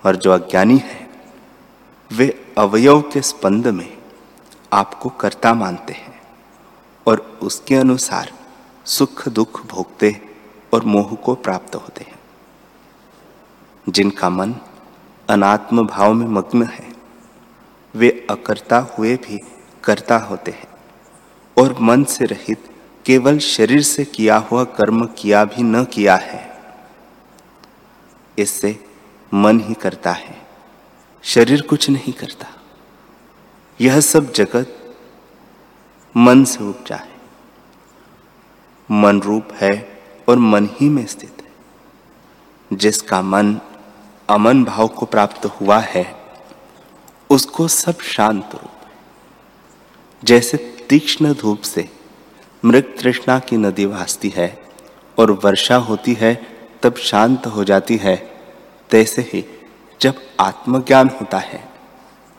और 0.04 0.16
जो 0.16 0.32
अज्ञानी 0.32 0.76
है, 0.76 1.08
वे 2.10 2.54
अवयव 2.58 3.00
के 3.02 3.22
स्पंद 3.22 3.66
में 3.66 3.98
आपको 4.72 5.08
कर्ता 5.08 5.54
मानते 5.54 5.92
हैं 5.92 6.20
और 7.06 7.38
उसके 7.42 7.74
अनुसार 7.74 8.32
सुख, 8.84 9.28
दुख 9.28 9.66
भोगते 9.66 10.16
और 10.74 10.84
मोह 10.84 11.14
को 11.14 11.34
प्राप्त 11.34 11.74
होते 11.74 12.04
हैं। 12.04 12.18
जिनका 13.88 14.30
मन 14.30 14.54
अनात्म 15.28 15.86
भाव 15.86 16.12
में 16.14 16.26
मग्न 16.26 16.62
है 16.62 16.87
वे 17.94 18.26
अकर्ता 18.30 18.78
हुए 18.78 19.16
भी 19.16 19.38
कर्ता 19.84 20.18
होते 20.18 20.50
हैं 20.50 20.68
और 21.56 21.78
मन 21.80 22.04
से 22.04 22.24
रहित 22.24 22.68
केवल 23.06 23.38
शरीर 23.38 23.82
से 23.82 24.04
किया 24.04 24.36
हुआ 24.36 24.64
कर्म 24.64 25.06
किया 25.06 25.44
भी 25.44 25.62
न 25.62 25.84
किया 25.84 26.16
है। 26.16 26.60
इससे 28.38 28.84
मन 29.34 29.60
ही 29.60 29.74
करता 29.74 30.12
है, 30.12 30.46
शरीर 31.22 31.62
कुछ 31.62 31.90
नहीं 31.90 32.12
करता। 32.12 32.46
यह 33.80 34.00
सब 34.00 34.32
जगत 34.32 34.96
मन 36.16 36.44
से 36.44 36.64
उपजा 36.64 36.96
है। 36.96 37.16
मन 38.90 39.20
रूप 39.20 39.48
है 39.52 40.02
और 40.28 40.38
मन 40.38 40.68
ही 40.72 40.88
में 40.88 41.06
स्थित 41.06 41.42
है, 41.42 42.76
जिसका 42.76 43.22
मन 43.22 43.60
अमन 44.28 44.64
भाव 44.64 44.88
को 44.88 45.06
प्राप्त 45.06 45.46
हुआ 45.46 45.78
है। 45.78 46.17
उसको 47.30 47.68
सब 47.68 48.00
शांत 48.00 48.50
रूप 48.54 48.70
जैसे 50.24 50.56
तीक्ष्ण 50.88 51.34
धूप 51.34 51.60
से 51.60 51.88
मृग 52.64 52.98
तृष्णा 52.98 53.38
की 53.38 53.56
नदी 53.56 53.86
भासती 53.86 54.28
है 54.36 54.62
और 55.18 55.30
वर्षा 55.30 55.76
होती 55.76 56.14
है, 56.14 56.46
तब 56.82 56.96
शांत 56.96 57.46
हो 57.46 57.64
जाती 57.64 57.96
है। 57.96 58.16
तैसे 58.90 59.22
ही 59.22 59.44
जब 60.00 60.14
आत्मज्ञान 60.40 61.10
होता 61.20 61.38
है, 61.38 61.72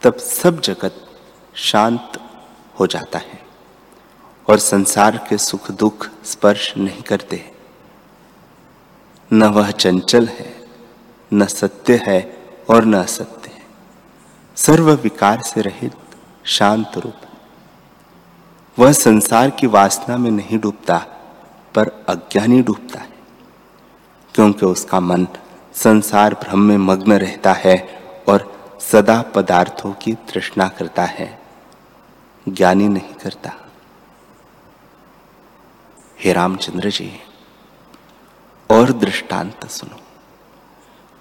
तब 0.02 0.18
सब 0.18 0.62
जगत 0.62 1.08
शांत 1.56 2.12
हो 2.80 2.88
जाता 2.88 3.20
है 3.20 3.40
और 4.50 4.58
संसार 4.58 5.26
के 5.30 5.38
सुख 5.38 5.72
दुख 5.72 6.10
स्पर्श 6.26 6.74
नहीं 6.78 7.02
करते। 7.02 7.52
न 9.34 9.44
वह 9.44 9.72
चंचल 9.72 10.28
है, 10.28 10.68
न 11.34 11.46
सत्य 11.46 12.02
है 12.04 12.38
और 12.70 12.86
न 12.86 12.94
असत्य। 12.94 13.39
सर्व 14.60 14.92
विकार 14.92 15.42
से 15.42 15.62
रहित, 15.62 15.94
शांत 16.46 16.92
रूप। 16.98 17.16
वह 18.80 18.92
संसार 18.92 19.50
की 19.50 19.68
वासना 19.68 20.18
में 20.18 20.32
नहीं 20.32 20.60
डूबता, 20.60 20.98
पर 21.76 22.06
अज्ञानी 22.10 22.62
डूबता 22.62 23.00
है। 23.00 23.14
क्योंकि 24.36 24.66
उसका 24.66 25.00
मन 25.00 25.28
संसार 25.74 26.34
भ्रम 26.34 26.60
में 26.60 26.78
मग्न 26.78 27.14
रहता 27.14 27.54
है 27.54 28.04
और 28.30 28.60
सदा 28.82 29.22
पदार्थों 29.22 29.94
की 29.94 30.14
तृष्णा 30.14 30.68
करता 30.68 31.04
है। 31.04 31.42
ज्ञानी 32.50 32.88
नहीं 32.88 33.14
करता। 33.14 33.52
हे 36.20 36.34
रामचंद्र 36.34 36.90
जी, 36.90 37.20
और 38.72 38.94
दृष्टांत 38.94 39.68
सुनो 39.68 39.98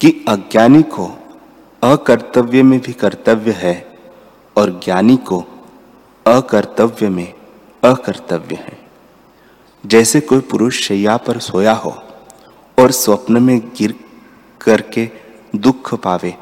कि 0.00 0.24
अज्ञानी 0.28 0.82
को 0.82 1.27
अकर्तव्य 1.82 2.62
में 2.62 2.78
भी 2.80 2.92
कर्तव्य 2.92 3.50
है 3.50 3.74
और 4.56 4.70
ज्ञानी 4.84 5.16
को 5.16 5.38
अकर्तव्य 6.26 7.08
में 7.08 7.32
अकर्तव्य 7.84 8.54
है। 8.54 8.78
जैसे 9.84 10.20
कोई 10.20 10.40
पुरुष 10.40 10.80
शैया 10.82 11.16
पर 11.16 11.38
सोया 11.38 11.72
हो 11.74 11.90
और 12.78 12.90
स्वप्न 12.92 13.42
में 13.42 13.58
गिर 13.76 13.94
करके 14.60 15.08
दुख 15.56 15.94
पावे 15.94 16.34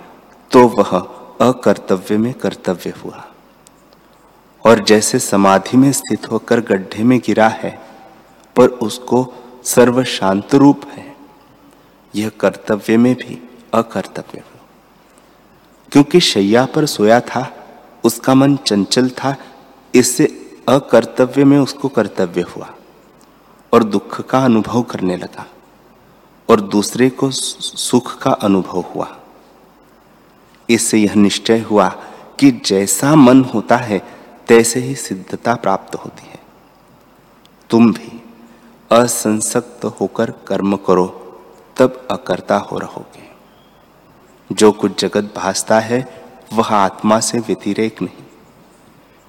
तो 0.51 0.67
वह 0.69 0.99
अकर्तव्य 1.41 2.17
में 2.19 2.33
कर्तव्य 2.35 2.93
हुआ। 3.05 3.25
और 4.65 4.85
जैसे 4.85 5.19
समाधि 5.19 5.77
में 5.77 5.91
स्थित 5.93 6.31
होकर 6.31 6.61
गड्ढे 6.61 7.03
में 7.03 7.19
गिरा 7.19 7.49
है, 7.49 7.79
पर 8.57 8.69
उसको 8.69 9.27
सर्व 9.65 10.03
शांत 10.05 10.55
रूप 10.55 10.85
है, 10.89 11.17
यह 12.15 12.31
कर्तव्य 12.41 12.97
में 12.97 13.15
भी 13.15 13.43
अकर्तव्य 13.75 14.43
क्योंकि 15.97 16.21
शैया 16.21 16.67
पर 16.67 16.87
सोया 16.87 17.21
था, 17.21 17.53
उसका 18.05 18.35
मन 18.35 18.57
चंचल 18.57 19.09
था, 19.09 19.37
इससे 19.95 20.25
अकर्तव्य 20.69 21.45
में 21.45 21.59
उसको 21.59 21.89
कर्तव्य 21.89 22.41
हुआ 22.41 22.75
और 23.73 23.85
दुख 23.85 24.21
का 24.21 24.45
अनुभव 24.45 24.83
करने 24.83 25.17
लगा 25.17 25.47
और 26.51 26.61
दूसरे 26.61 27.11
को 27.11 27.31
सुख 27.31 28.23
का 28.23 28.31
अनुभव 28.31 28.81
हुआ। 28.81 29.17
इससे 30.71 30.99
यह 30.99 31.15
निश्चय 31.15 31.61
हुआ 31.61 31.89
कि 32.39 32.51
जैसा 32.51 33.15
मन 33.15 33.45
होता 33.45 33.77
है, 33.77 34.03
तैसे 34.49 34.81
ही 34.81 34.95
सिद्धता 34.95 35.55
प्राप्त 35.55 35.95
होती 35.95 36.29
है। 36.29 36.39
तुम 37.71 37.93
भी 37.93 38.23
असंसक्त 38.91 39.85
होकर 39.85 40.31
कर्म 40.31 40.77
करो, 40.77 41.07
तब 41.77 42.09
अकर्ता 42.11 42.57
हो 42.57 42.79
रहोगे। 42.79 43.26
जो 44.53 44.73
कुछ 44.73 45.01
जगत 45.01 45.35
भासता 45.37 45.81
है, 45.81 46.25
वह 46.53 46.75
आत्मा 46.75 47.21
से 47.21 47.39
व्यतिरेक 47.39 48.03
नहीं। 48.03 48.25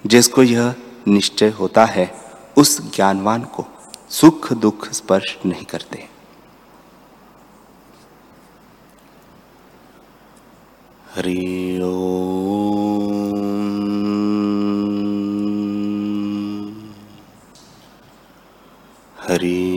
जिसको 0.05 0.43
यह 0.43 0.75
निश्चय 1.07 1.49
होता 1.49 1.85
है, 1.85 2.13
उस 2.57 2.95
ज्ञानवान 2.95 3.43
को 3.43 3.65
सुख 4.09 4.53
दुख 4.53 4.91
स्पर्श 4.91 5.37
नहीं 5.45 5.65
करते। 5.65 6.09
हरि 11.15 11.57
हरि 19.19 19.76